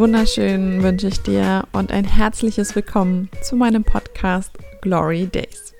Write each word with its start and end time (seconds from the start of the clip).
Wunderschönen 0.00 0.82
wünsche 0.82 1.08
ich 1.08 1.20
dir 1.20 1.64
und 1.72 1.92
ein 1.92 2.06
herzliches 2.06 2.74
Willkommen 2.74 3.28
zu 3.42 3.54
meinem 3.54 3.84
Podcast 3.84 4.50
Glory 4.80 5.26
Days. 5.26 5.74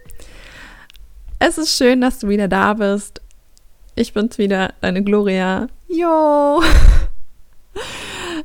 Es 1.39 1.57
ist 1.57 1.75
schön, 1.75 2.03
dass 2.03 2.19
du 2.19 2.29
wieder 2.29 2.47
da 2.47 2.75
bist. 2.75 3.23
Ich 3.95 4.13
bin's 4.13 4.37
wieder, 4.37 4.75
deine 4.83 5.03
Gloria. 5.03 5.69
Jo! 5.89 6.63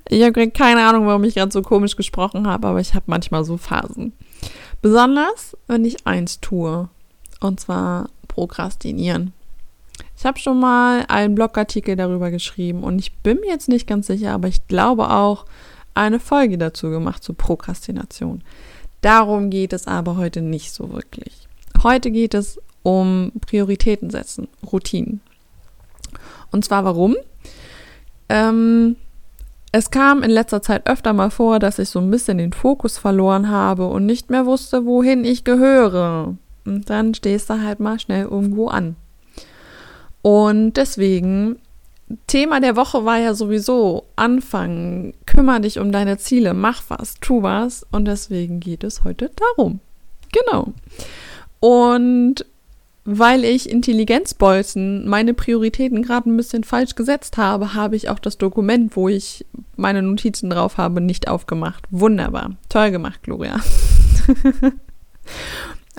Ich 0.08 0.24
habe 0.24 0.50
keine 0.52 0.88
Ahnung, 0.88 1.08
warum 1.08 1.26
ich 1.26 1.36
gerade 1.36 1.52
so 1.52 1.62
komisch 1.62 1.98
gesprochen 1.98 2.48
habe, 2.48 2.70
aber 2.70 2.80
ich 2.80 2.94
habe 2.94 3.06
manchmal 3.08 3.44
so 3.44 3.58
Phasen. 3.58 4.14
Besonders, 4.82 5.58
wenn 5.68 5.84
ich 5.84 6.08
eins 6.08 6.40
tue. 6.40 6.88
Und 7.42 7.60
zwar 7.60 8.10
Prokrastinieren. 8.30 9.34
Ich 10.18 10.26
habe 10.26 10.40
schon 10.40 10.60
mal 10.60 11.06
einen 11.08 11.36
Blogartikel 11.36 11.96
darüber 11.96 12.32
geschrieben 12.32 12.84
und 12.84 13.00
ich 13.00 13.18
bin 13.18 13.40
mir 13.42 13.48
jetzt 13.50 13.68
nicht 13.68 13.88
ganz 13.88 14.08
sicher, 14.08 14.32
aber 14.32 14.48
ich 14.48 14.68
glaube 14.68 15.10
auch 15.10 15.46
eine 15.94 16.20
Folge 16.20 16.58
dazu 16.58 16.90
gemacht 16.90 17.24
zu 17.24 17.34
Prokrastination. 17.34 18.44
Darum 19.02 19.50
geht 19.50 19.74
es 19.74 19.88
aber 19.88 20.18
heute 20.18 20.42
nicht 20.42 20.72
so 20.72 20.92
wirklich. 20.92 21.48
Heute 21.84 22.12
geht 22.12 22.34
es 22.34 22.60
um 22.84 23.32
Prioritäten 23.42 24.10
setzen, 24.10 24.48
Routinen. 24.72 25.22
Und 26.52 26.66
zwar 26.66 26.86
warum? 26.86 27.16
Ähm, 28.30 28.96
es 29.72 29.92
kam 29.92 30.24
in 30.24 30.32
letzter 30.32 30.62
Zeit 30.62 30.88
öfter 30.88 31.12
mal 31.14 31.30
vor, 31.30 31.60
dass 31.60 31.80
ich 31.80 31.90
so 31.90 32.00
ein 32.00 32.10
bisschen 32.10 32.38
den 32.38 32.54
Fokus 32.54 32.98
verloren 32.98 33.50
habe 33.50 33.88
und 33.88 34.06
nicht 34.06 34.30
mehr 34.30 34.46
wusste, 34.46 34.86
wohin 34.86 35.26
ich 35.26 35.44
gehöre. 35.44 36.36
Und 36.66 36.90
dann 36.90 37.14
stehst 37.14 37.50
du 37.50 37.62
halt 37.62 37.80
mal 37.80 38.00
schnell 38.00 38.24
irgendwo 38.24 38.68
an. 38.68 38.96
Und 40.26 40.74
deswegen, 40.74 41.60
Thema 42.26 42.60
der 42.60 42.76
Woche 42.76 43.06
war 43.06 43.20
ja 43.20 43.36
sowieso 43.36 44.06
anfangen, 44.16 45.14
kümmere 45.28 45.62
dich 45.62 45.78
um 45.78 45.92
deine 45.92 46.18
Ziele, 46.18 46.56
mach 46.56 46.82
was, 46.88 47.20
tu 47.22 47.44
was. 47.44 47.86
Und 47.92 48.06
deswegen 48.06 48.60
geht 48.60 48.84
es 48.84 49.04
heute 49.04 49.30
darum. 49.36 49.82
Genau. 50.32 50.74
Und 51.60 52.44
weil 53.04 53.46
ich 53.46 53.70
Intelligenzbolzen 53.70 55.08
meine 55.08 55.36
Prioritäten 55.36 56.02
gerade 56.02 56.28
ein 56.28 56.38
bisschen 56.38 56.64
falsch 56.64 56.96
gesetzt 56.96 57.38
habe, 57.38 57.76
habe 57.76 57.96
ich 57.96 58.10
auch 58.10 58.18
das 58.18 58.40
Dokument, 58.40 58.96
wo 58.96 59.08
ich 59.08 59.46
meine 59.76 60.02
Notizen 60.02 60.50
drauf 60.50 60.80
habe, 60.80 61.02
nicht 61.02 61.28
aufgemacht. 61.28 61.84
Wunderbar. 61.92 62.56
Toll 62.70 62.90
gemacht, 62.90 63.22
Gloria. 63.22 63.58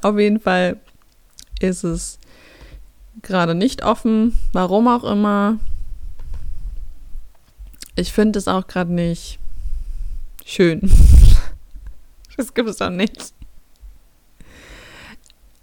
Auf 0.03 0.19
jeden 0.19 0.41
Fall 0.41 0.81
ist 1.61 1.85
es 1.85 2.19
gerade 3.23 3.55
nicht 3.55 3.85
offen, 3.85 4.39
warum 4.53 4.89
auch 4.89 5.05
immer. 5.05 5.59
Ich 7.95 8.13
finde 8.13 8.39
es 8.39 8.49
auch 8.49 8.67
gerade 8.67 8.93
nicht 8.93 9.39
schön. 10.45 10.81
Das 12.37 12.53
gibt 12.53 12.69
es 12.69 12.77
doch 12.77 12.91
nicht. 12.91 13.33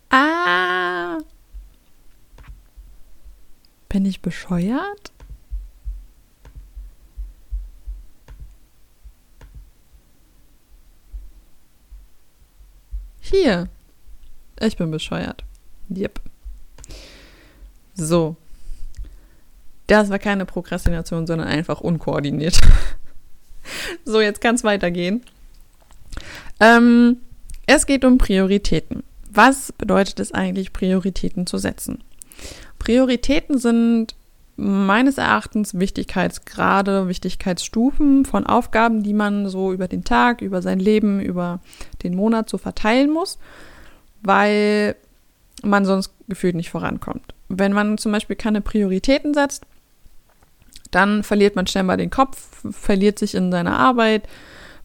Ah. 0.10 1.20
Bin 3.90 4.06
ich 4.06 4.24
bescheuert? 4.24 5.12
Hier. 13.20 13.70
Ich 14.60 14.78
bin 14.78 14.90
bescheuert. 14.90 15.44
Yep. 15.96 16.33
So. 17.96 18.36
Das 19.88 20.10
war 20.10 20.20
keine 20.20 20.46
Prokrastination, 20.46 21.28
sondern 21.28 21.48
einfach 21.48 21.82
unkoordiniert. 21.82 22.60
so, 24.06 24.22
jetzt 24.22 24.42
kann 24.42 24.56
es 24.56 24.64
weitergehen. 24.64 25.24
Ähm, 26.60 27.18
es 27.66 27.86
geht 27.86 28.06
um 28.06 28.18
Prioritäten. 28.18 29.04
Was 29.30 29.72
bedeutet 29.72 30.20
es 30.20 30.32
eigentlich, 30.32 30.74
Prioritäten 30.74 31.48
zu 31.48 31.58
setzen? 31.58 32.04
Prioritäten 32.80 33.58
sind 33.58 34.16
meines 34.56 35.18
Erachtens 35.18 35.80
Wichtigkeitsgrade, 35.80 37.08
Wichtigkeitsstufen 37.08 38.26
von 38.26 38.46
Aufgaben, 38.46 39.02
die 39.02 39.14
man 39.14 39.50
so 39.50 39.74
über 39.74 39.88
den 39.88 40.04
Tag, 40.04 40.42
über 40.42 40.62
sein 40.62 40.80
Leben, 40.80 41.20
über 41.20 41.60
den 42.04 42.16
Monat 42.16 42.50
so 42.50 42.58
verteilen 42.58 43.10
muss, 43.10 43.40
weil 44.22 44.96
man 45.64 45.86
sonst 45.86 46.14
gefühlt 46.28 46.56
nicht 46.56 46.70
vorankommt. 46.70 47.34
Wenn 47.60 47.74
man 47.74 47.98
zum 47.98 48.12
Beispiel 48.12 48.36
keine 48.36 48.62
Prioritäten 48.62 49.34
setzt, 49.34 49.66
dann 50.92 51.24
verliert 51.24 51.56
man 51.56 51.68
schnell 51.68 51.84
mal 51.84 51.98
den 51.98 52.10
Kopf, 52.10 52.64
verliert 52.72 53.20
sich 53.20 53.36
in 53.36 53.52
seiner 53.52 53.78
Arbeit, 53.78 54.28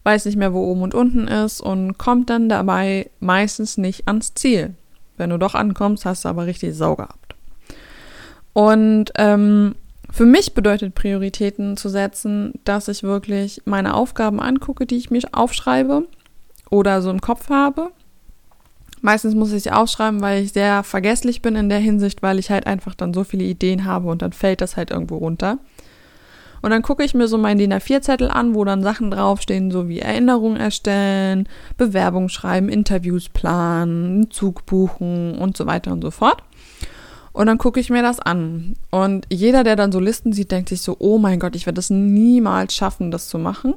weiß 0.03 0.25
nicht 0.25 0.37
mehr, 0.37 0.53
wo 0.53 0.63
oben 0.63 0.81
und 0.81 0.95
unten 0.95 1.27
ist 1.27 1.61
und 1.61 1.97
kommt 1.97 2.29
dann 2.29 2.49
dabei 2.49 3.09
meistens 3.19 3.77
nicht 3.77 4.07
ans 4.07 4.33
Ziel. 4.33 4.73
Wenn 5.17 5.29
du 5.29 5.37
doch 5.37 5.55
ankommst, 5.55 6.05
hast 6.05 6.25
du 6.25 6.29
aber 6.29 6.45
richtig 6.45 6.75
Sau 6.75 6.95
gehabt. 6.95 7.35
Und 8.53 9.11
ähm, 9.15 9.75
für 10.09 10.25
mich 10.25 10.53
bedeutet 10.53 10.95
Prioritäten 10.95 11.77
zu 11.77 11.89
setzen, 11.89 12.53
dass 12.63 12.87
ich 12.87 13.03
wirklich 13.03 13.61
meine 13.65 13.93
Aufgaben 13.93 14.39
angucke, 14.39 14.85
die 14.85 14.97
ich 14.97 15.11
mir 15.11 15.21
aufschreibe 15.31 16.07
oder 16.69 17.01
so 17.01 17.11
im 17.11 17.21
Kopf 17.21 17.49
habe 17.49 17.91
Meistens 19.01 19.35
muss 19.35 19.53
ich 19.53 19.63
sie 19.63 19.71
aufschreiben, 19.71 20.21
weil 20.21 20.43
ich 20.43 20.53
sehr 20.53 20.83
vergesslich 20.83 21.41
bin 21.41 21.55
in 21.55 21.69
der 21.69 21.79
Hinsicht, 21.79 22.21
weil 22.21 22.39
ich 22.39 22.49
halt 22.49 22.67
einfach 22.67 22.95
dann 22.95 23.13
so 23.13 23.23
viele 23.23 23.43
Ideen 23.43 23.85
habe 23.85 24.07
und 24.09 24.21
dann 24.21 24.33
fällt 24.33 24.61
das 24.61 24.77
halt 24.77 24.91
irgendwo 24.91 25.17
runter. 25.17 25.57
Und 26.61 26.71
dann 26.71 26.81
gucke 26.81 27.03
ich 27.03 27.13
mir 27.13 27.27
so 27.27 27.37
meinen 27.37 27.57
DIN 27.57 27.73
A4-Zettel 27.73 28.29
an, 28.29 28.53
wo 28.53 28.65
dann 28.65 28.83
Sachen 28.83 29.11
draufstehen, 29.11 29.71
so 29.71 29.87
wie 29.87 29.99
Erinnerungen 29.99 30.57
erstellen, 30.57 31.47
Bewerbung 31.77 32.27
schreiben, 32.29 32.67
Interviews 32.67 33.29
planen, 33.29 34.29
Zug 34.29 34.65
buchen 34.65 35.37
und 35.37 35.55
so 35.55 35.65
weiter 35.65 35.91
und 35.91 36.01
so 36.01 36.11
fort. 36.11 36.43
Und 37.31 37.45
dann 37.47 37.57
gucke 37.57 37.79
ich 37.79 37.89
mir 37.89 38.01
das 38.01 38.19
an. 38.19 38.75
Und 38.91 39.25
jeder, 39.29 39.63
der 39.63 39.77
dann 39.77 39.93
so 39.93 39.99
Listen 39.99 40.33
sieht, 40.33 40.51
denkt 40.51 40.69
sich 40.69 40.81
so, 40.81 40.97
oh 40.99 41.17
mein 41.17 41.39
Gott, 41.39 41.55
ich 41.55 41.65
werde 41.65 41.79
es 41.79 41.89
niemals 41.89 42.75
schaffen, 42.75 43.11
das 43.11 43.29
zu 43.29 43.37
machen. 43.37 43.75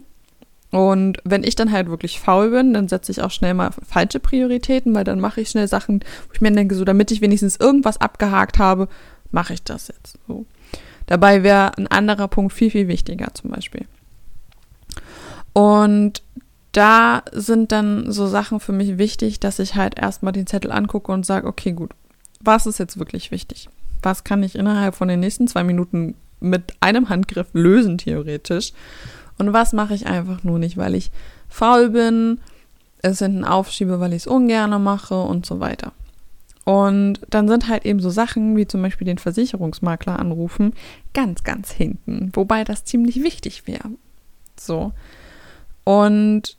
Und 0.73 1.19
wenn 1.25 1.45
ich 1.45 1.55
dann 1.55 1.71
halt 1.71 1.91
wirklich 1.91 2.19
faul 2.19 2.51
bin, 2.51 2.73
dann 2.73 2.89
setze 2.89 3.13
ich 3.13 3.21
auch 3.21 3.31
schnell 3.31 3.53
mal 3.53 3.71
falsche 3.87 4.21
Prioritäten, 4.21 4.95
weil 4.95 5.05
dann 5.05 5.21
mache 5.21 5.43
ich 5.43 5.51
schnell 5.51 5.69
Sachen, 5.69 6.01
wo 6.27 6.33
ich 6.33 6.41
mir 6.41 6.51
denke, 6.51 6.75
so 6.75 6.87
damit 6.87 7.11
ich 7.11 7.21
wenigstens 7.21 7.57
irgendwas 7.57 8.01
abgehakt 8.01 8.59
habe, 8.59 8.89
mache 9.31 9.53
ich 9.53 9.63
das 9.63 9.89
jetzt. 9.89 10.19
So. 10.27 10.47
Dabei 11.07 11.43
wäre 11.43 11.77
ein 11.77 11.89
anderer 11.89 12.27
Punkt 12.27 12.55
viel, 12.55 12.71
viel 12.71 12.89
wichtiger 12.89 13.35
zum 13.35 13.51
Beispiel. 13.51 13.85
Und 15.53 16.23
da 16.73 17.23
sind 17.33 17.71
dann 17.71 18.11
so 18.11 18.27
Sachen 18.27 18.59
für 18.59 18.73
mich 18.73 18.97
wichtig, 18.97 19.41
dass 19.41 19.59
ich 19.59 19.75
halt 19.75 19.99
erstmal 19.99 20.33
den 20.33 20.47
Zettel 20.47 20.73
angucke 20.73 21.13
und 21.13 21.27
sage, 21.27 21.47
okay, 21.47 21.73
gut, 21.73 21.91
was 22.41 22.65
ist 22.65 22.79
jetzt 22.79 22.99
wirklich 22.99 23.31
wichtig? 23.31 23.69
Was 24.03 24.25
kann 24.25 24.43
ich 24.43 24.57
innerhalb 24.57 24.95
von 24.95 25.09
den 25.09 25.21
nächsten 25.21 25.49
zwei 25.49 25.65
Minuten 25.65 26.15
mit 26.41 26.73
einem 26.81 27.11
Handgriff 27.11 27.49
lösen, 27.53 27.99
theoretisch? 27.99 28.73
Und 29.39 29.53
was 29.53 29.73
mache 29.73 29.95
ich 29.95 30.07
einfach 30.07 30.45
nur 30.45 30.59
nicht, 30.59 30.77
weil 30.77 30.95
ich 30.95 31.11
faul 31.49 31.91
bin, 31.91 32.39
es 33.03 33.19
hinten 33.19 33.45
aufschiebe, 33.45 34.01
weil 34.01 34.13
ich 34.13 34.23
es 34.23 34.27
ungern 34.27 34.83
mache 34.83 35.21
und 35.21 35.45
so 35.45 35.61
weiter. 35.61 35.93
Und 36.65 37.21
dann 37.29 37.49
sind 37.49 37.69
halt 37.69 37.85
eben 37.85 38.01
so 38.01 38.11
Sachen 38.11 38.57
wie 38.57 38.67
zum 38.67 38.83
Beispiel 38.83 39.07
den 39.07 39.19
Versicherungsmakler 39.19 40.19
anrufen 40.19 40.75
ganz, 41.13 41.43
ganz 41.43 41.73
hinten, 41.73 42.31
wobei 42.35 42.63
das 42.63 42.85
ziemlich 42.85 43.23
wichtig 43.23 43.67
wäre. 43.67 43.91
So. 44.59 44.93
Und 45.83 46.57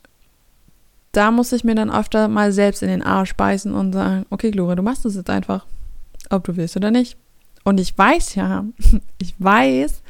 da 1.14 1.32
muss 1.32 1.54
ich 1.54 1.64
mir 1.64 1.76
dann 1.76 1.92
öfter 1.92 2.28
mal 2.28 2.52
selbst 2.52 2.84
in 2.84 2.90
den 2.90 3.04
Arsch 3.04 3.36
beißen 3.36 3.74
und 3.74 3.94
sagen, 3.94 4.26
okay, 4.30 4.52
Gloria, 4.52 4.76
du 4.76 4.84
machst 4.84 5.06
das 5.06 5.16
jetzt 5.16 5.30
einfach, 5.30 5.66
ob 6.30 6.44
du 6.44 6.58
willst 6.58 6.76
oder 6.76 6.92
nicht. 6.92 7.18
Und 7.64 7.80
ich 7.80 7.98
weiß 7.98 8.36
ja, 8.36 8.66
ich 9.20 9.36
weiß, 9.40 10.03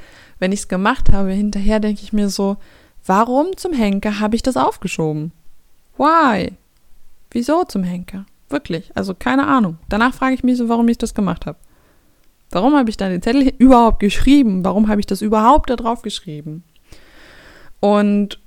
wenn 0.43 0.51
ich 0.51 0.59
es 0.59 0.67
gemacht 0.67 1.13
habe, 1.13 1.31
hinterher 1.31 1.79
denke 1.79 2.01
ich 2.03 2.11
mir 2.11 2.27
so, 2.27 2.57
warum 3.05 3.55
zum 3.55 3.71
Henker 3.71 4.19
habe 4.19 4.35
ich 4.35 4.43
das 4.43 4.57
aufgeschoben? 4.57 5.31
Why? 5.97 6.51
Wieso 7.31 7.63
zum 7.63 7.83
Henker? 7.83 8.25
Wirklich, 8.49 8.91
also 8.93 9.15
keine 9.15 9.47
Ahnung. 9.47 9.77
Danach 9.87 10.13
frage 10.13 10.35
ich 10.35 10.43
mich 10.43 10.57
so, 10.57 10.67
warum 10.67 10.89
ich 10.89 10.97
das 10.97 11.13
gemacht 11.13 11.45
habe. 11.45 11.57
Warum 12.51 12.75
habe 12.75 12.89
ich 12.89 12.97
dann 12.97 13.11
den 13.11 13.21
Zettel 13.21 13.53
überhaupt 13.57 14.01
geschrieben? 14.01 14.65
Warum 14.65 14.89
habe 14.89 14.99
ich 14.99 15.05
das 15.05 15.21
überhaupt 15.21 15.69
da 15.69 15.77
drauf 15.77 16.01
geschrieben? 16.01 16.65
Und 17.79 18.37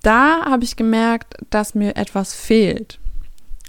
da 0.00 0.46
habe 0.46 0.64
ich 0.64 0.76
gemerkt, 0.76 1.34
dass 1.50 1.74
mir 1.74 1.96
etwas 1.96 2.32
fehlt. 2.32 2.98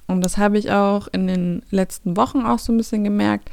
Und 0.07 0.21
das 0.21 0.37
habe 0.37 0.57
ich 0.57 0.71
auch 0.71 1.09
in 1.11 1.27
den 1.27 1.63
letzten 1.69 2.15
Wochen 2.15 2.43
auch 2.45 2.59
so 2.59 2.71
ein 2.71 2.77
bisschen 2.77 3.03
gemerkt, 3.03 3.51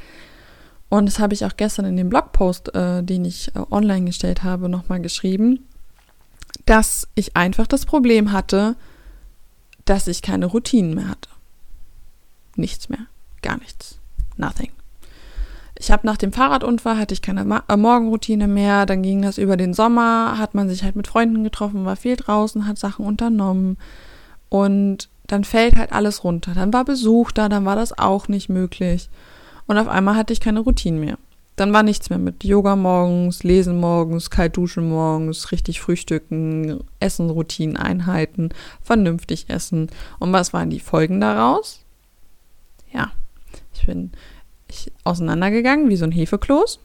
und 0.93 1.07
das 1.07 1.17
habe 1.17 1.33
ich 1.33 1.43
auch 1.43 1.57
gestern 1.57 1.85
in 1.85 1.97
dem 1.97 2.09
Blogpost, 2.09 2.75
äh, 2.75 3.01
den 3.01 3.25
ich 3.25 3.47
äh, 3.55 3.61
online 3.71 4.05
gestellt 4.05 4.43
habe, 4.43 4.69
nochmal 4.69 5.01
geschrieben, 5.01 5.65
dass 6.67 7.07
ich 7.15 7.35
einfach 7.35 7.65
das 7.65 7.87
Problem 7.87 8.31
hatte, 8.31 8.75
dass 9.85 10.05
ich 10.05 10.21
keine 10.21 10.45
Routinen 10.45 10.93
mehr 10.93 11.07
hatte. 11.07 11.31
Nichts 12.55 12.89
mehr. 12.89 13.07
Gar 13.41 13.57
nichts. 13.57 13.97
Nothing. 14.37 14.69
ich 15.79 15.89
habe 15.89 16.05
nach 16.05 16.17
dem 16.17 16.31
Fahrradunfall 16.31 16.99
hatte 16.99 17.15
ich 17.15 17.23
keine 17.23 17.43
Ma 17.43 17.63
äh, 17.69 17.75
Morgenroutine 17.75 18.47
mehr, 18.47 18.85
dann 18.85 19.01
ging 19.01 19.23
das 19.23 19.39
über 19.39 19.57
den 19.57 19.73
Sommer, 19.73 20.37
hat 20.37 20.53
man 20.53 20.69
sich 20.69 20.83
halt 20.83 20.95
mit 20.95 21.07
Freunden 21.07 21.43
getroffen, 21.43 21.85
war 21.85 21.95
viel 21.95 22.17
draußen, 22.17 22.67
hat 22.67 22.77
Sachen 22.77 23.03
unternommen 23.03 23.77
und 24.49 25.09
dann 25.25 25.43
fällt 25.43 25.75
halt 25.75 25.91
alles 25.91 26.23
runter. 26.23 26.53
Dann 26.53 26.71
war 26.71 26.85
Besuch 26.85 27.31
da, 27.31 27.49
dann 27.49 27.65
war 27.65 27.75
das 27.75 27.97
auch 27.97 28.27
nicht 28.27 28.47
möglich 28.47 29.09
und 29.67 29.77
auf 29.77 29.87
einmal 29.87 30.15
hatte 30.15 30.33
ich 30.33 30.39
keine 30.39 30.61
Routine 30.61 30.99
mehr. 30.99 31.17
Dann 31.55 31.71
war 31.71 31.83
nichts 31.83 32.09
mehr 32.09 32.19
mit 32.19 32.43
Yoga 32.43 32.75
morgens, 32.75 33.43
Lesen 33.43 33.79
morgens, 33.79 34.31
kalt 34.31 34.57
duschen 34.57 34.89
morgens, 34.89 35.51
richtig 35.51 35.81
frühstücken, 35.81 36.83
Essen, 36.99 37.29
Routinen, 37.29 37.77
Einheiten, 37.77 38.49
vernünftig 38.81 39.49
essen. 39.49 39.89
Und 40.17 40.33
was 40.33 40.51
waren 40.51 40.71
die 40.71 40.79
Folgen 40.79 41.21
daraus? 41.21 41.81
Ja, 42.91 43.11
ich 43.75 43.85
bin 43.85 44.11
ich 44.67 44.91
auseinandergegangen 45.03 45.89
wie 45.89 45.95
so 45.95 46.05
ein 46.05 46.11
Hefekloß. 46.11 46.79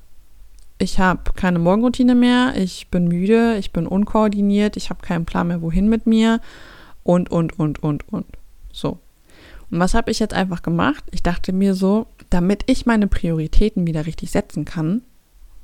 Ich 0.78 1.00
habe 1.00 1.32
keine 1.34 1.58
Morgenroutine 1.58 2.14
mehr, 2.14 2.54
ich 2.56 2.88
bin 2.88 3.08
müde, 3.08 3.56
ich 3.56 3.72
bin 3.72 3.86
unkoordiniert, 3.86 4.76
ich 4.76 4.90
habe 4.90 5.00
keinen 5.00 5.25
Plan 5.25 5.48
mehr, 5.48 5.62
wohin 5.62 5.88
mit 5.88 6.06
mir 6.06 6.40
und, 7.02 7.30
und, 7.30 7.58
und, 7.58 7.82
und, 7.82 8.06
und. 8.12 8.26
So. 8.70 8.98
Und 9.70 9.80
was 9.80 9.94
habe 9.94 10.10
ich 10.10 10.19
jetzt 10.19 10.34
einfach 10.34 10.62
gemacht? 10.62 11.04
Ich 11.10 11.22
dachte 11.22 11.52
mir 11.52 11.75
so, 11.75 12.06
damit 12.30 12.64
ich 12.66 12.86
meine 12.86 13.06
Prioritäten 13.06 13.86
wieder 13.86 14.06
richtig 14.06 14.30
setzen 14.30 14.64
kann, 14.64 15.02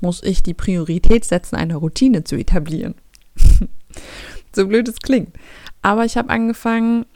muss 0.01 0.23
ich 0.23 0.43
die 0.43 0.55
Priorität 0.55 1.25
setzen, 1.25 1.57
eine 1.57 1.77
Routine 1.77 2.25
zu 2.25 2.37
etablieren. 2.37 2.95
so 4.55 4.67
blöd 4.67 4.89
es 4.89 4.99
klingt. 4.99 5.35
Aber 5.83 6.05
ich 6.05 6.17
habe 6.17 6.31
angefangen, 6.31 7.07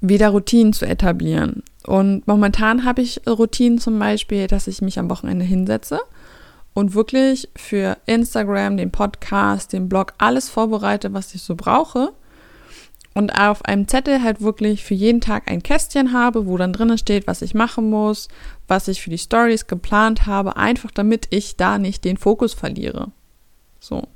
wieder 0.00 0.30
Routinen 0.30 0.72
zu 0.72 0.86
etablieren. 0.86 1.62
Und 1.86 2.26
momentan 2.26 2.84
habe 2.84 3.02
ich 3.02 3.20
Routinen 3.26 3.78
zum 3.78 3.98
Beispiel, 3.98 4.46
dass 4.46 4.66
ich 4.66 4.82
mich 4.82 4.98
am 4.98 5.10
Wochenende 5.10 5.44
hinsetze 5.44 6.00
und 6.74 6.94
wirklich 6.94 7.48
für 7.56 7.98
Instagram, 8.06 8.76
den 8.76 8.90
Podcast, 8.90 9.72
den 9.72 9.88
Blog 9.88 10.14
alles 10.18 10.48
vorbereite, 10.48 11.12
was 11.12 11.34
ich 11.34 11.42
so 11.42 11.54
brauche 11.54 12.12
und 13.14 13.38
auf 13.38 13.64
einem 13.64 13.88
Zettel 13.88 14.22
halt 14.22 14.40
wirklich 14.40 14.84
für 14.84 14.94
jeden 14.94 15.20
Tag 15.20 15.50
ein 15.50 15.62
Kästchen 15.62 16.12
habe, 16.12 16.46
wo 16.46 16.56
dann 16.56 16.72
drinnen 16.72 16.98
steht, 16.98 17.26
was 17.26 17.42
ich 17.42 17.54
machen 17.54 17.90
muss, 17.90 18.28
was 18.68 18.88
ich 18.88 19.02
für 19.02 19.10
die 19.10 19.18
Stories 19.18 19.66
geplant 19.66 20.26
habe, 20.26 20.56
einfach 20.56 20.90
damit 20.90 21.26
ich 21.30 21.56
da 21.56 21.78
nicht 21.78 22.04
den 22.04 22.16
Fokus 22.16 22.54
verliere. 22.54 23.10
So. 23.80 24.08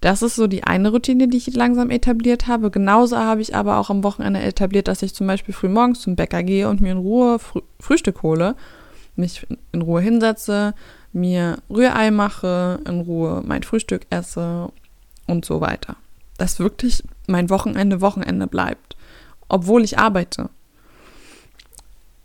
Das 0.00 0.22
ist 0.22 0.34
so 0.34 0.48
die 0.48 0.64
eine 0.64 0.90
Routine, 0.90 1.28
die 1.28 1.36
ich 1.36 1.54
langsam 1.54 1.90
etabliert 1.90 2.48
habe. 2.48 2.72
Genauso 2.72 3.16
habe 3.18 3.40
ich 3.40 3.54
aber 3.54 3.78
auch 3.78 3.88
am 3.88 4.02
Wochenende 4.02 4.40
etabliert, 4.40 4.88
dass 4.88 5.02
ich 5.02 5.14
zum 5.14 5.28
Beispiel 5.28 5.54
früh 5.54 5.68
morgens 5.68 6.00
zum 6.00 6.16
Bäcker 6.16 6.42
gehe 6.42 6.68
und 6.68 6.80
mir 6.80 6.92
in 6.92 6.98
Ruhe 6.98 7.38
Frü 7.38 7.60
Frühstück 7.78 8.22
hole, 8.22 8.56
mich 9.14 9.46
in 9.70 9.82
Ruhe 9.82 10.00
hinsetze, 10.00 10.74
mir 11.12 11.58
Rührei 11.70 12.10
mache, 12.10 12.80
in 12.84 13.00
Ruhe 13.02 13.42
mein 13.46 13.62
Frühstück 13.62 14.06
esse 14.10 14.72
und 15.26 15.44
so 15.44 15.60
weiter 15.60 15.96
dass 16.42 16.58
wirklich 16.58 17.04
mein 17.28 17.50
Wochenende 17.50 18.00
Wochenende 18.00 18.48
bleibt, 18.48 18.96
obwohl 19.48 19.84
ich 19.84 20.00
arbeite. 20.00 20.50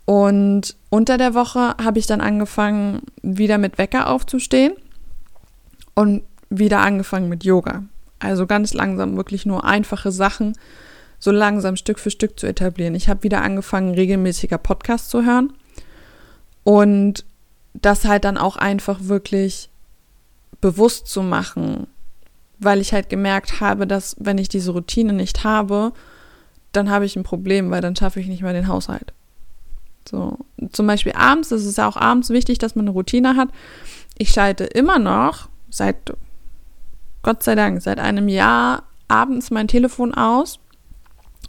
Und 0.05 0.75
unter 0.89 1.19
der 1.19 1.35
Woche 1.35 1.75
habe 1.79 1.99
ich 1.99 2.07
dann 2.07 2.19
angefangen, 2.19 3.03
wieder 3.21 3.59
mit 3.59 3.77
Wecker 3.77 4.09
aufzustehen 4.09 4.73
und 5.93 6.23
wieder 6.49 6.79
angefangen 6.79 7.29
mit 7.29 7.43
Yoga. 7.43 7.83
Also 8.17 8.47
ganz 8.47 8.73
langsam 8.73 9.17
wirklich 9.17 9.45
nur 9.45 9.65
einfache 9.65 10.11
Sachen, 10.11 10.57
so 11.19 11.29
langsam 11.29 11.75
Stück 11.75 11.99
für 11.99 12.09
Stück 12.09 12.39
zu 12.39 12.47
etablieren. 12.47 12.95
Ich 12.95 13.09
habe 13.09 13.21
wieder 13.21 13.43
angefangen, 13.43 13.93
regelmäßiger 13.93 14.57
Podcast 14.57 15.11
zu 15.11 15.25
hören 15.25 15.53
und 16.63 17.23
das 17.73 18.05
halt 18.05 18.23
dann 18.23 18.37
auch 18.37 18.57
einfach 18.57 18.97
wirklich 19.01 19.69
bewusst 20.59 21.05
zu 21.05 21.21
machen, 21.21 21.85
weil 22.59 22.81
ich 22.81 22.93
halt 22.93 23.09
gemerkt 23.09 23.59
habe, 23.59 23.87
dass 23.87 24.15
wenn 24.19 24.37
ich 24.37 24.49
diese 24.49 24.71
Routine 24.71 25.13
nicht 25.13 25.43
habe, 25.43 25.93
dann 26.71 26.89
habe 26.89 27.05
ich 27.05 27.15
ein 27.15 27.23
Problem, 27.23 27.71
weil 27.71 27.81
dann 27.81 27.95
schaffe 27.95 28.19
ich 28.19 28.27
nicht 28.27 28.41
mehr 28.41 28.53
den 28.53 28.67
Haushalt. 28.67 29.13
So, 30.07 30.37
zum 30.71 30.87
Beispiel 30.87 31.13
abends, 31.13 31.51
es 31.51 31.65
ist 31.65 31.77
ja 31.77 31.87
auch 31.87 31.97
abends 31.97 32.29
wichtig, 32.29 32.59
dass 32.59 32.75
man 32.75 32.85
eine 32.85 32.91
Routine 32.91 33.35
hat. 33.35 33.49
Ich 34.17 34.29
schalte 34.29 34.63
immer 34.63 34.99
noch 34.99 35.49
seit, 35.69 36.13
Gott 37.23 37.43
sei 37.43 37.55
Dank, 37.55 37.81
seit 37.81 37.99
einem 37.99 38.29
Jahr 38.29 38.83
abends 39.07 39.51
mein 39.51 39.67
Telefon 39.67 40.13
aus, 40.13 40.59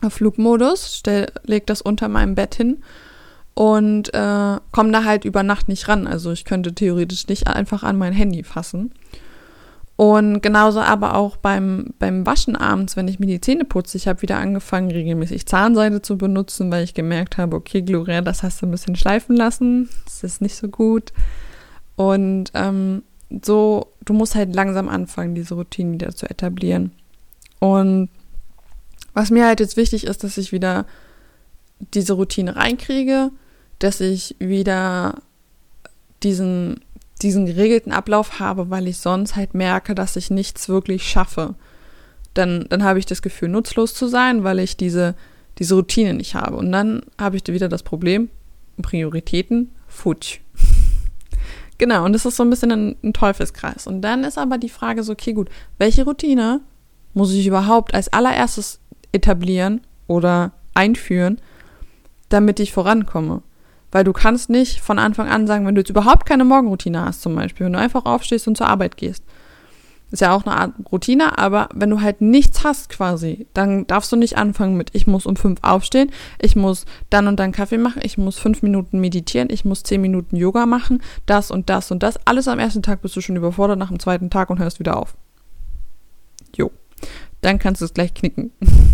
auf 0.02 0.14
Flugmodus, 0.14 0.96
stell, 0.96 1.30
leg 1.44 1.66
das 1.66 1.82
unter 1.82 2.08
meinem 2.08 2.34
Bett 2.34 2.54
hin 2.54 2.82
und 3.54 4.14
äh, 4.14 4.58
komme 4.70 4.92
da 4.92 5.04
halt 5.04 5.24
über 5.24 5.42
Nacht 5.42 5.68
nicht 5.68 5.88
ran. 5.88 6.06
Also 6.06 6.30
ich 6.32 6.44
könnte 6.44 6.74
theoretisch 6.74 7.26
nicht 7.26 7.46
einfach 7.48 7.82
an 7.82 7.96
mein 7.96 8.12
Handy 8.12 8.44
fassen. 8.44 8.92
Und 10.00 10.42
genauso 10.42 10.78
aber 10.78 11.16
auch 11.16 11.36
beim, 11.38 11.92
beim 11.98 12.24
Waschen 12.24 12.54
abends, 12.54 12.96
wenn 12.96 13.08
ich 13.08 13.18
mir 13.18 13.26
die 13.26 13.40
Zähne 13.40 13.64
putze. 13.64 13.96
Ich 13.96 14.06
habe 14.06 14.22
wieder 14.22 14.38
angefangen, 14.38 14.92
regelmäßig 14.92 15.46
Zahnseide 15.46 16.00
zu 16.00 16.16
benutzen, 16.16 16.70
weil 16.70 16.84
ich 16.84 16.94
gemerkt 16.94 17.36
habe, 17.36 17.56
okay, 17.56 17.82
Gloria, 17.82 18.20
das 18.20 18.44
hast 18.44 18.62
du 18.62 18.66
ein 18.66 18.70
bisschen 18.70 18.94
schleifen 18.94 19.34
lassen. 19.34 19.88
Das 20.04 20.22
ist 20.22 20.40
nicht 20.40 20.54
so 20.54 20.68
gut. 20.68 21.12
Und 21.96 22.52
ähm, 22.54 23.02
so, 23.44 23.88
du 24.04 24.12
musst 24.12 24.36
halt 24.36 24.54
langsam 24.54 24.88
anfangen, 24.88 25.34
diese 25.34 25.54
Routine 25.54 25.94
wieder 25.94 26.14
zu 26.14 26.30
etablieren. 26.30 26.92
Und 27.58 28.08
was 29.14 29.32
mir 29.32 29.46
halt 29.46 29.58
jetzt 29.58 29.76
wichtig 29.76 30.04
ist, 30.04 30.22
dass 30.22 30.38
ich 30.38 30.52
wieder 30.52 30.86
diese 31.92 32.12
Routine 32.12 32.54
reinkriege, 32.54 33.32
dass 33.80 34.00
ich 34.00 34.36
wieder 34.38 35.16
diesen 36.22 36.84
diesen 37.18 37.46
geregelten 37.46 37.92
Ablauf 37.92 38.38
habe, 38.38 38.70
weil 38.70 38.88
ich 38.88 38.98
sonst 38.98 39.36
halt 39.36 39.54
merke, 39.54 39.94
dass 39.94 40.16
ich 40.16 40.30
nichts 40.30 40.68
wirklich 40.68 41.08
schaffe. 41.08 41.54
Dann, 42.34 42.66
dann 42.68 42.84
habe 42.84 42.98
ich 42.98 43.06
das 43.06 43.22
Gefühl, 43.22 43.48
nutzlos 43.48 43.94
zu 43.94 44.06
sein, 44.06 44.44
weil 44.44 44.58
ich 44.60 44.76
diese, 44.76 45.14
diese 45.58 45.74
Routine 45.74 46.14
nicht 46.14 46.34
habe. 46.34 46.56
Und 46.56 46.70
dann 46.70 47.02
habe 47.18 47.36
ich 47.36 47.46
wieder 47.46 47.68
das 47.68 47.82
Problem, 47.82 48.30
Prioritäten, 48.80 49.72
futsch. 49.88 50.38
genau, 51.78 52.04
und 52.04 52.12
das 52.12 52.24
ist 52.24 52.36
so 52.36 52.44
ein 52.44 52.50
bisschen 52.50 52.70
ein, 52.70 52.96
ein 53.02 53.12
Teufelskreis. 53.12 53.86
Und 53.86 54.02
dann 54.02 54.22
ist 54.22 54.38
aber 54.38 54.58
die 54.58 54.68
Frage 54.68 55.02
so, 55.02 55.12
okay, 55.12 55.32
gut, 55.32 55.48
welche 55.78 56.04
Routine 56.04 56.60
muss 57.14 57.32
ich 57.32 57.46
überhaupt 57.46 57.94
als 57.94 58.12
allererstes 58.12 58.78
etablieren 59.10 59.80
oder 60.06 60.52
einführen, 60.74 61.40
damit 62.28 62.60
ich 62.60 62.72
vorankomme? 62.72 63.42
Weil 63.90 64.04
du 64.04 64.12
kannst 64.12 64.50
nicht 64.50 64.80
von 64.80 64.98
Anfang 64.98 65.28
an 65.28 65.46
sagen, 65.46 65.66
wenn 65.66 65.74
du 65.74 65.80
jetzt 65.80 65.90
überhaupt 65.90 66.26
keine 66.26 66.44
Morgenroutine 66.44 67.04
hast, 67.04 67.22
zum 67.22 67.34
Beispiel, 67.34 67.66
wenn 67.66 67.72
du 67.72 67.78
einfach 67.78 68.04
aufstehst 68.04 68.46
und 68.48 68.56
zur 68.56 68.68
Arbeit 68.68 68.96
gehst. 68.96 69.24
Ist 70.10 70.20
ja 70.20 70.34
auch 70.34 70.46
eine 70.46 70.56
Art 70.56 70.72
Routine, 70.90 71.36
aber 71.36 71.68
wenn 71.74 71.90
du 71.90 72.00
halt 72.00 72.22
nichts 72.22 72.64
hast 72.64 72.88
quasi, 72.88 73.46
dann 73.52 73.86
darfst 73.86 74.10
du 74.10 74.16
nicht 74.16 74.38
anfangen 74.38 74.76
mit, 74.76 74.90
ich 74.94 75.06
muss 75.06 75.26
um 75.26 75.36
fünf 75.36 75.58
aufstehen, 75.60 76.10
ich 76.40 76.56
muss 76.56 76.86
dann 77.10 77.28
und 77.28 77.38
dann 77.38 77.52
Kaffee 77.52 77.76
machen, 77.76 78.00
ich 78.02 78.16
muss 78.16 78.38
fünf 78.38 78.62
Minuten 78.62 79.00
meditieren, 79.00 79.48
ich 79.50 79.66
muss 79.66 79.82
zehn 79.82 80.00
Minuten 80.00 80.36
Yoga 80.36 80.64
machen, 80.64 81.02
das 81.26 81.50
und 81.50 81.68
das 81.68 81.90
und 81.90 82.02
das. 82.02 82.18
Alles 82.26 82.48
am 82.48 82.58
ersten 82.58 82.82
Tag 82.82 83.02
bist 83.02 83.16
du 83.16 83.20
schon 83.20 83.36
überfordert, 83.36 83.78
nach 83.78 83.88
dem 83.88 84.00
zweiten 84.00 84.30
Tag 84.30 84.48
und 84.48 84.60
hörst 84.60 84.78
wieder 84.78 84.96
auf. 84.96 85.14
Jo 86.56 86.70
dann 87.40 87.58
kannst 87.58 87.80
du 87.80 87.84
es 87.84 87.94
gleich 87.94 88.14
knicken. 88.14 88.52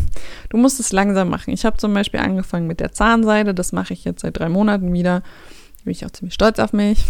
Du 0.48 0.56
musst 0.56 0.80
es 0.80 0.92
langsam 0.92 1.28
machen. 1.28 1.52
Ich 1.52 1.64
habe 1.64 1.76
zum 1.76 1.94
Beispiel 1.94 2.20
angefangen 2.20 2.66
mit 2.66 2.80
der 2.80 2.92
Zahnseide. 2.92 3.54
Das 3.54 3.72
mache 3.72 3.92
ich 3.92 4.04
jetzt 4.04 4.22
seit 4.22 4.38
drei 4.38 4.48
Monaten 4.48 4.92
wieder. 4.92 5.20
Da 5.20 5.84
bin 5.84 5.92
ich 5.92 6.04
auch 6.06 6.10
ziemlich 6.10 6.34
stolz 6.34 6.58
auf 6.58 6.72
mich. 6.72 7.04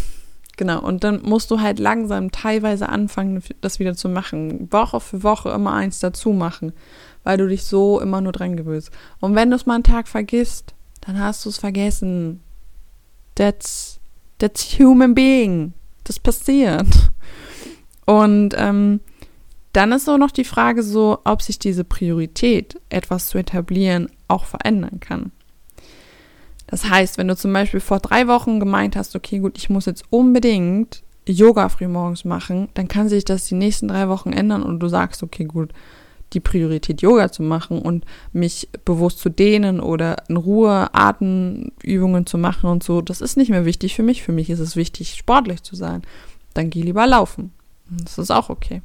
Genau, 0.57 0.81
und 0.81 1.03
dann 1.03 1.21
musst 1.23 1.51
du 1.51 1.61
halt 1.61 1.79
langsam 1.79 2.31
teilweise 2.31 2.89
anfangen, 2.89 3.43
das 3.61 3.79
wieder 3.81 3.97
zu 3.97 4.09
machen. 4.09 4.71
Woche 4.71 5.01
für 5.01 5.23
Woche 5.23 5.51
immer 5.51 5.73
eins 5.73 5.99
dazu 5.99 6.33
machen, 6.33 6.73
weil 7.25 7.39
du 7.39 7.49
dich 7.49 7.65
so 7.65 8.01
immer 8.01 8.21
nur 8.21 8.33
dran 8.33 8.57
gewöhnst. 8.57 8.91
Und 9.21 9.35
wenn 9.35 9.51
du 9.51 9.57
es 9.57 9.67
mal 9.67 9.75
einen 9.75 9.83
Tag 9.83 10.07
vergisst, 10.07 10.75
dann 11.01 11.19
hast 11.19 11.45
du 11.45 11.49
es 11.49 11.59
vergessen. 11.59 12.41
That's, 13.35 13.99
that's 14.39 14.79
human 14.79 15.15
being. 15.15 15.75
Das 16.05 16.21
passiert. 16.21 16.87
Und 18.07 18.55
ähm, 18.57 19.01
dann 19.75 19.93
ist 19.93 20.04
so 20.04 20.16
noch 20.16 20.31
die 20.31 20.45
Frage 20.45 20.83
so, 20.83 21.19
ob 21.25 21.43
sich 21.43 21.59
diese 21.59 21.85
Priorität, 21.85 22.81
etwas 22.88 23.28
zu 23.28 23.38
etablieren, 23.38 24.09
auch 24.28 24.45
verändern 24.45 25.00
kann. 25.00 25.33
Das 26.66 26.88
heißt, 26.88 27.19
wenn 27.19 27.28
du 27.28 27.37
zum 27.37 27.52
Beispiel 27.52 27.81
vor 27.81 27.99
drei 27.99 28.26
Wochen 28.26 28.61
gemeint 28.61 28.97
hast, 28.97 29.14
okay, 29.14 29.40
gut, 29.40 29.59
ich 29.59 29.71
muss 29.71 29.87
jetzt 29.87 30.04
unbedingt 30.11 31.02
Yoga 31.26 31.69
frühmorgens 31.69 32.25
machen, 32.25 32.69
dann 32.75 32.88
kann 32.88 33.09
sich 33.09 33.25
das 33.25 33.47
die 33.47 33.54
nächsten 33.54 33.88
drei 33.88 34.09
Wochen 34.09 34.33
ändern 34.33 34.62
und 34.62 34.81
du 34.81 34.88
sagst, 34.88 35.23
okay, 35.23 35.45
gut, 35.45 35.73
die 36.33 36.40
Priorität 36.40 37.02
Yoga 37.02 37.31
zu 37.31 37.43
machen 37.43 37.81
und 37.81 38.04
mich 38.33 38.69
bewusst 38.85 39.19
zu 39.19 39.28
dehnen 39.28 39.81
oder 39.81 40.16
in 40.28 40.37
Ruhe 40.37 40.88
Atemübungen 40.93 42.26
zu 42.26 42.38
machen 42.38 42.71
und 42.71 42.83
so, 42.83 43.00
das 43.00 43.21
ist 43.21 43.37
nicht 43.37 43.50
mehr 43.50 43.64
wichtig 43.64 43.95
für 43.95 44.02
mich. 44.02 44.23
Für 44.23 44.33
mich 44.33 44.50
ist 44.50 44.61
es 44.61 44.76
wichtig, 44.76 45.14
sportlich 45.14 45.62
zu 45.62 45.76
sein. 45.76 46.02
Dann 46.54 46.71
geh 46.71 46.83
lieber 46.83 47.07
laufen. 47.07 47.52
Das 47.90 48.19
ist 48.19 48.31
auch 48.31 48.50
okay. 48.50 48.83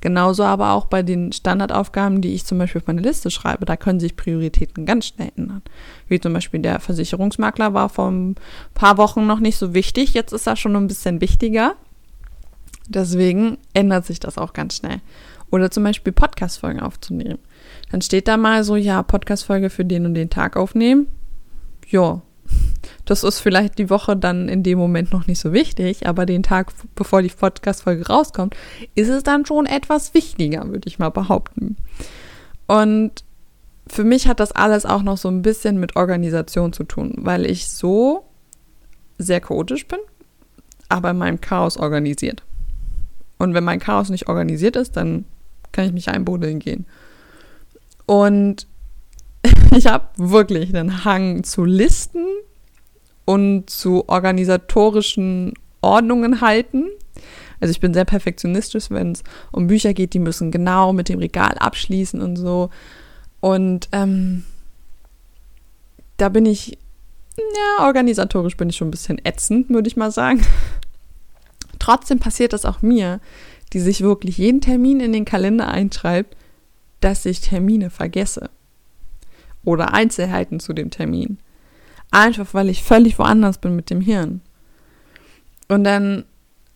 Genauso 0.00 0.42
aber 0.42 0.72
auch 0.72 0.86
bei 0.86 1.02
den 1.02 1.30
Standardaufgaben, 1.32 2.20
die 2.20 2.34
ich 2.34 2.44
zum 2.44 2.58
Beispiel 2.58 2.80
auf 2.80 2.88
meine 2.88 3.02
Liste 3.02 3.30
schreibe. 3.30 3.64
Da 3.64 3.76
können 3.76 4.00
sich 4.00 4.16
Prioritäten 4.16 4.84
ganz 4.84 5.06
schnell 5.06 5.30
ändern. 5.36 5.62
Wie 6.08 6.18
zum 6.18 6.32
Beispiel 6.32 6.60
der 6.60 6.80
Versicherungsmakler 6.80 7.72
war 7.72 7.88
vor 7.88 8.10
ein 8.10 8.34
paar 8.74 8.98
Wochen 8.98 9.26
noch 9.26 9.38
nicht 9.38 9.56
so 9.56 9.74
wichtig. 9.74 10.12
Jetzt 10.12 10.32
ist 10.32 10.48
er 10.48 10.56
schon 10.56 10.74
ein 10.74 10.88
bisschen 10.88 11.20
wichtiger. 11.20 11.76
Deswegen 12.88 13.58
ändert 13.74 14.04
sich 14.04 14.18
das 14.18 14.38
auch 14.38 14.52
ganz 14.54 14.76
schnell. 14.76 15.00
Oder 15.52 15.70
zum 15.70 15.84
Beispiel 15.84 16.12
Podcast-Folgen 16.12 16.80
aufzunehmen. 16.80 17.38
Dann 17.92 18.02
steht 18.02 18.26
da 18.26 18.36
mal 18.36 18.64
so, 18.64 18.74
ja, 18.74 19.02
Podcast-Folge 19.02 19.70
für 19.70 19.84
den 19.84 20.06
und 20.06 20.14
den 20.14 20.30
Tag 20.30 20.56
aufnehmen. 20.56 21.06
Ja, 21.88 22.22
das 23.04 23.24
ist 23.24 23.40
vielleicht 23.40 23.78
die 23.78 23.90
Woche 23.90 24.16
dann 24.16 24.48
in 24.48 24.62
dem 24.62 24.78
Moment 24.78 25.12
noch 25.12 25.26
nicht 25.26 25.40
so 25.40 25.52
wichtig, 25.52 26.06
aber 26.06 26.26
den 26.26 26.42
Tag, 26.42 26.72
bevor 26.94 27.22
die 27.22 27.28
Podcast-Folge 27.28 28.06
rauskommt, 28.06 28.54
ist 28.94 29.08
es 29.08 29.22
dann 29.22 29.44
schon 29.44 29.66
etwas 29.66 30.14
wichtiger, 30.14 30.68
würde 30.68 30.88
ich 30.88 30.98
mal 30.98 31.10
behaupten. 31.10 31.76
Und 32.66 33.24
für 33.86 34.04
mich 34.04 34.28
hat 34.28 34.40
das 34.40 34.52
alles 34.52 34.86
auch 34.86 35.02
noch 35.02 35.18
so 35.18 35.28
ein 35.28 35.42
bisschen 35.42 35.80
mit 35.80 35.96
Organisation 35.96 36.72
zu 36.72 36.84
tun, 36.84 37.14
weil 37.18 37.44
ich 37.44 37.68
so 37.68 38.24
sehr 39.18 39.40
chaotisch 39.40 39.86
bin, 39.86 39.98
aber 40.88 41.10
in 41.10 41.18
meinem 41.18 41.40
Chaos 41.40 41.76
organisiert. 41.76 42.42
Und 43.38 43.54
wenn 43.54 43.64
mein 43.64 43.80
Chaos 43.80 44.08
nicht 44.08 44.28
organisiert 44.28 44.76
ist, 44.76 44.96
dann 44.96 45.24
kann 45.72 45.86
ich 45.86 45.92
mich 45.92 46.08
einbuddeln 46.08 46.60
gehen. 46.60 46.86
Und 48.06 48.66
ich 49.76 49.86
habe 49.86 50.06
wirklich 50.16 50.74
einen 50.74 51.04
Hang 51.04 51.44
zu 51.44 51.64
Listen 51.64 52.26
und 53.24 53.70
zu 53.70 54.08
organisatorischen 54.08 55.54
Ordnungen 55.80 56.40
halten. 56.40 56.86
Also 57.60 57.70
ich 57.70 57.80
bin 57.80 57.94
sehr 57.94 58.04
perfektionistisch, 58.04 58.90
wenn 58.90 59.12
es 59.12 59.22
um 59.52 59.68
Bücher 59.68 59.94
geht, 59.94 60.14
die 60.14 60.18
müssen 60.18 60.50
genau 60.50 60.92
mit 60.92 61.08
dem 61.08 61.18
Regal 61.18 61.56
abschließen 61.58 62.20
und 62.20 62.36
so. 62.36 62.70
Und 63.40 63.88
ähm, 63.92 64.44
da 66.16 66.28
bin 66.28 66.46
ich, 66.46 66.78
ja, 67.36 67.86
organisatorisch 67.86 68.56
bin 68.56 68.68
ich 68.68 68.76
schon 68.76 68.88
ein 68.88 68.92
bisschen 68.92 69.24
ätzend, 69.24 69.70
würde 69.70 69.88
ich 69.88 69.96
mal 69.96 70.10
sagen. 70.10 70.44
Trotzdem 71.78 72.18
passiert 72.18 72.52
das 72.52 72.64
auch 72.64 72.82
mir, 72.82 73.20
die 73.72 73.80
sich 73.80 74.02
wirklich 74.02 74.38
jeden 74.38 74.60
Termin 74.60 75.00
in 75.00 75.12
den 75.12 75.24
Kalender 75.24 75.68
einschreibt, 75.68 76.36
dass 77.00 77.26
ich 77.26 77.40
Termine 77.40 77.90
vergesse. 77.90 78.50
Oder 79.64 79.94
Einzelheiten 79.94 80.60
zu 80.60 80.72
dem 80.72 80.90
Termin. 80.90 81.38
Einfach 82.10 82.52
weil 82.52 82.68
ich 82.68 82.82
völlig 82.82 83.18
woanders 83.18 83.58
bin 83.58 83.76
mit 83.76 83.90
dem 83.90 84.00
Hirn. 84.00 84.40
Und 85.68 85.84
dann 85.84 86.24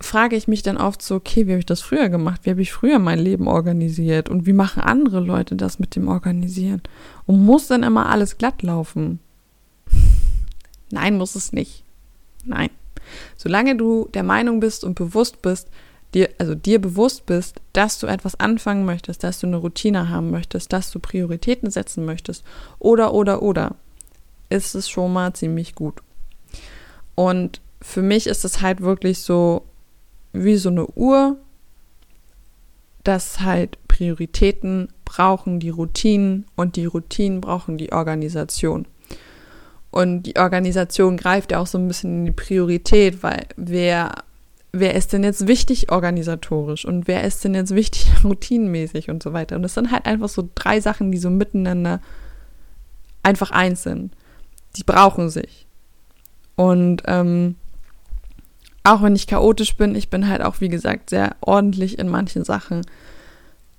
frage 0.01 0.37
ich 0.37 0.47
mich 0.49 0.63
dann 0.63 0.77
oft 0.77 1.03
so, 1.03 1.15
okay, 1.15 1.47
wie 1.47 1.53
habe 1.53 1.59
ich 1.59 1.67
das 1.67 1.81
früher 1.81 2.09
gemacht? 2.09 2.43
Wie 2.45 2.51
habe 2.51 2.63
ich 2.63 2.73
früher 2.73 2.99
mein 2.99 3.19
Leben 3.19 3.49
organisiert? 3.49 4.29
Und 4.29 4.47
wie 4.47 4.53
machen 4.53 4.83
andere 4.83 5.21
Leute 5.21 5.57
das 5.57 5.79
mit 5.79 5.97
dem 5.97 6.09
Organisieren? 6.09 6.83
Und 7.25 7.45
muss 7.45 7.67
dann 7.67 7.83
immer 7.83 8.09
alles 8.09 8.39
glatt 8.39 8.63
laufen? 8.63 9.21
Nein, 10.91 11.17
muss 11.17 11.35
es 11.35 11.53
nicht. 11.53 11.85
Nein. 12.45 12.71
Solange 13.37 13.77
du 13.77 14.09
der 14.13 14.23
Meinung 14.23 14.61
bist 14.61 14.85
und 14.85 14.95
bewusst 14.95 15.43
bist, 15.43 15.69
dir, 16.15 16.31
also 16.39 16.55
dir 16.55 16.81
bewusst 16.81 17.27
bist, 17.27 17.61
dass 17.73 17.99
du 17.99 18.07
etwas 18.07 18.39
anfangen 18.39 18.85
möchtest, 18.85 19.25
dass 19.25 19.41
du 19.41 19.47
eine 19.47 19.57
Routine 19.57 20.09
haben 20.09 20.31
möchtest, 20.31 20.73
dass 20.73 20.91
du 20.91 20.99
Prioritäten 20.99 21.71
setzen 21.71 22.05
möchtest 22.05 22.45
oder, 22.79 23.13
oder, 23.13 23.43
oder, 23.43 23.75
ist 24.49 24.75
es 24.75 24.89
schon 24.89 25.13
mal 25.13 25.33
ziemlich 25.33 25.75
gut. 25.75 26.01
Und 27.15 27.61
für 27.83 28.03
mich 28.03 28.27
ist 28.27 28.45
es 28.45 28.61
halt 28.61 28.81
wirklich 28.81 29.21
so 29.21 29.65
wie 30.33 30.57
so 30.57 30.69
eine 30.69 30.87
Uhr, 30.87 31.37
dass 33.05 33.41
halt 33.41 33.79
Prioritäten 33.89 34.89
brauchen 35.05 35.61
die 35.61 35.71
Routinen 35.71 36.47
und 36.57 36.77
die 36.77 36.87
Routinen 36.87 37.41
brauchen 37.41 37.79
die 37.79 37.93
Organisation. 37.93 38.87
Und 39.91 40.25
die 40.25 40.37
Organisation 40.37 41.17
greift 41.17 41.53
ja 41.53 41.61
auch 41.61 41.67
so 41.67 41.79
ein 41.79 41.89
bisschen 41.89 42.19
in 42.19 42.25
die 42.27 42.33
Priorität, 42.33 43.23
weil 43.23 43.47
wer 43.57 44.25
wer 44.81 44.95
ist 44.95 45.13
denn 45.13 45.25
jetzt 45.25 45.47
wichtig 45.47 45.91
organisatorisch 45.91 46.85
und 46.85 47.07
wer 47.07 47.25
ist 47.25 47.45
denn 47.45 47.55
jetzt 47.55 47.75
wichtig 47.75 48.07
routinenmäßig 48.25 49.11
und 49.11 49.23
so 49.23 49.33
weiter. 49.33 49.57
Und 49.57 49.63
das 49.63 49.75
sind 49.75 49.91
halt 49.91 50.07
einfach 50.07 50.29
so 50.29 50.49
drei 50.55 50.81
Sachen, 50.81 51.13
die 51.13 51.19
so 51.19 51.31
miteinander 51.31 52.01
einfach 53.23 53.51
eins 53.51 53.83
sind. 53.83 54.15
Die 54.77 54.85
brauchen 54.85 55.31
sich. 55.31 55.67
Und 56.55 57.03
ähm, 57.07 57.57
auch 58.85 59.03
wenn 59.03 59.17
ich 59.17 59.27
chaotisch 59.27 59.77
bin, 59.77 59.95
ich 59.95 60.11
bin 60.11 60.29
halt 60.29 60.43
auch, 60.43 60.61
wie 60.61 60.69
gesagt, 60.69 61.11
sehr 61.11 61.37
ordentlich 61.41 61.99
in 61.99 62.09
manchen 62.09 62.45
Sachen. 62.45 62.83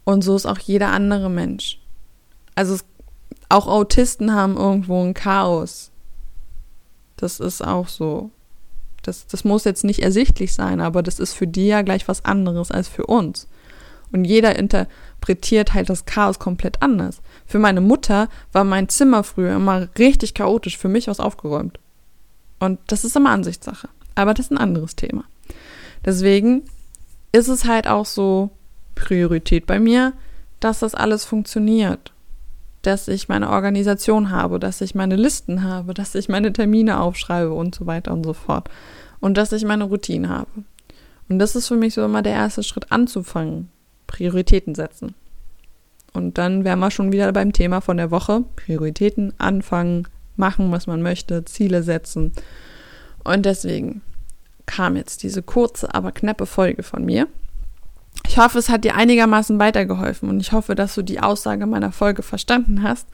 Und 0.04 0.22
so 0.24 0.36
ist 0.36 0.46
auch 0.46 0.60
jeder 0.60 0.90
andere 0.90 1.30
Mensch. 1.30 1.80
Also 2.56 2.76
es, 2.76 2.86
auch 3.50 3.68
Autisten 3.68 4.34
haben 4.34 4.58
irgendwo 4.58 5.04
ein 5.04 5.14
Chaos. 5.14 5.92
Das 7.16 7.40
ist 7.40 7.66
auch 7.66 7.88
so. 7.88 8.32
Das, 9.08 9.26
das 9.26 9.46
muss 9.46 9.64
jetzt 9.64 9.86
nicht 9.86 10.04
ersichtlich 10.04 10.54
sein, 10.54 10.82
aber 10.82 11.02
das 11.02 11.18
ist 11.20 11.34
für 11.34 11.48
die 11.48 11.68
ja 11.68 11.82
gleich 11.82 12.10
was 12.10 12.26
anderes 12.26 12.72
als 12.72 12.90
für 12.90 13.06
uns. 13.06 13.48
Und 14.12 14.26
jeder 14.26 14.58
interpretiert 14.58 15.74
halt 15.74 15.90
das 15.90 16.06
Chaos 16.06 16.40
komplett 16.40 16.82
anders. 16.82 17.22
Für 17.46 17.58
meine 17.58 17.80
Mutter 17.80 18.28
war 18.52 18.66
mein 18.66 18.90
Zimmer 18.90 19.24
früher 19.24 19.56
immer 19.56 19.88
richtig 19.98 20.34
chaotisch, 20.34 20.78
für 20.78 20.90
mich 20.90 21.08
was 21.08 21.22
aufgeräumt. 21.22 21.80
Und 22.60 22.80
das 22.88 23.06
ist 23.06 23.16
immer 23.16 23.30
Ansichtssache. 23.30 23.88
Aber 24.16 24.34
das 24.34 24.48
ist 24.48 24.52
ein 24.52 24.58
anderes 24.58 24.98
Thema. 24.98 25.24
Deswegen 26.06 26.64
ist 27.32 27.48
es 27.48 27.64
halt 27.64 27.88
auch 27.88 28.06
so 28.06 28.50
Priorität 28.96 29.68
bei 29.68 29.80
mir, 29.80 30.12
dass 30.60 30.80
das 30.80 30.96
alles 30.96 31.24
funktioniert 31.24 32.12
dass 32.88 33.10
ich 33.10 33.28
meine 33.28 33.50
Organisation 33.50 34.32
habe, 34.32 34.60
dass 34.60 34.80
ich 34.80 34.96
meine 34.96 35.18
Listen 35.18 35.64
habe, 35.64 35.94
dass 35.94 36.16
ich 36.16 36.30
meine 36.30 36.54
Termine 36.54 37.02
aufschreibe 37.02 37.52
und 37.52 37.76
so 37.76 37.86
weiter 37.86 38.14
und 38.14 38.24
so 38.24 38.34
fort. 38.34 38.70
Und 39.20 39.38
dass 39.38 39.52
ich 39.52 39.66
meine 39.66 39.84
Routine 39.84 40.30
habe. 40.30 40.50
Und 41.28 41.40
das 41.40 41.56
ist 41.58 41.68
für 41.68 41.76
mich 41.76 41.96
so 41.96 42.06
immer 42.06 42.22
der 42.22 42.34
erste 42.34 42.64
Schritt 42.64 42.92
anzufangen. 42.92 43.70
Prioritäten 44.08 44.74
setzen. 44.74 45.16
Und 46.14 46.38
dann 46.38 46.64
wären 46.64 46.80
wir 46.80 46.90
schon 46.90 47.12
wieder 47.12 47.32
beim 47.34 47.52
Thema 47.52 47.82
von 47.82 47.98
der 47.98 48.10
Woche. 48.10 48.46
Prioritäten 48.56 49.34
anfangen, 49.38 50.08
machen, 50.38 50.72
was 50.72 50.88
man 50.88 51.02
möchte, 51.02 51.44
Ziele 51.44 51.84
setzen. 51.84 52.32
Und 53.26 53.46
deswegen 53.46 54.02
kam 54.66 54.96
jetzt 54.96 55.24
diese 55.24 55.44
kurze, 55.44 55.94
aber 55.94 56.14
knappe 56.14 56.46
Folge 56.46 56.84
von 56.84 57.04
mir. 57.04 57.28
Ich 58.28 58.38
hoffe, 58.38 58.60
es 58.60 58.70
hat 58.70 58.84
dir 58.84 58.96
einigermaßen 58.96 59.60
weitergeholfen 59.60 60.30
und 60.30 60.40
ich 60.40 60.52
hoffe, 60.52 60.76
dass 60.76 60.96
du 60.96 61.02
die 61.02 61.20
Aussage 61.20 61.66
meiner 61.66 61.92
Folge 61.92 62.24
verstanden 62.24 62.84
hast. 62.84 63.08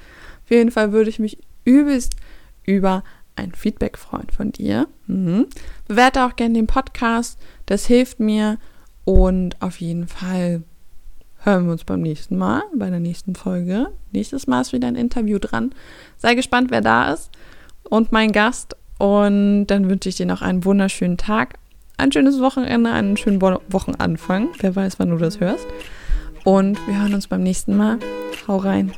Auf 0.44 0.52
jeden 0.52 0.72
Fall 0.72 0.92
würde 0.92 1.10
ich 1.10 1.20
mich 1.20 1.38
übelst 1.66 2.16
über 2.64 3.04
ein 3.36 3.54
Feedback 3.54 3.98
freuen 3.98 4.30
von 4.30 4.52
dir. 4.52 4.88
Mhm. 5.08 5.48
Bewerte 5.88 6.26
auch 6.26 6.36
gerne 6.36 6.56
den 6.56 6.68
Podcast, 6.68 7.40
das 7.66 7.86
hilft 7.86 8.20
mir 8.20 8.58
und 9.06 9.62
auf 9.62 9.82
jeden 9.82 10.08
Fall 10.08 10.64
hören 11.40 11.66
wir 11.66 11.74
uns 11.74 11.84
beim 11.84 12.02
nächsten 12.02 12.38
Mal, 12.38 12.64
bei 12.76 12.90
der 12.90 13.00
nächsten 13.00 13.36
Folge. 13.36 13.90
Nächstes 14.12 14.48
Mal 14.48 14.62
ist 14.62 14.74
wieder 14.74 14.88
ein 14.88 14.96
Interview 14.96 15.40
dran. 15.40 15.74
Sei 16.18 16.36
gespannt, 16.36 16.72
wer 16.72 16.82
da 16.82 17.12
ist 17.12 17.32
und 17.84 18.12
mein 18.12 18.32
Gast. 18.32 18.76
Und 18.98 19.68
dann 19.68 19.90
wünsche 19.90 20.10
ich 20.10 20.16
dir 20.16 20.26
noch 20.26 20.42
einen 20.42 20.64
wunderschönen 20.64 21.18
Tag 21.18 21.56
ein 21.98 22.12
schönes 22.12 22.40
Wochenende, 22.40 22.92
einen 22.92 23.18
schönen 23.18 23.42
Wo 23.42 23.60
Wochenanfang. 23.70 24.50
Wer 24.60 24.76
weiß, 24.76 25.00
wann 25.00 25.10
du 25.10 25.18
das 25.18 25.40
hörst. 25.40 25.68
Und 26.44 26.78
wir 26.88 27.00
hören 27.00 27.14
uns 27.14 27.28
beim 27.28 27.44
nächsten 27.44 27.78
Mal. 27.78 28.00
Hau 28.48 28.58
rein. 28.58 28.92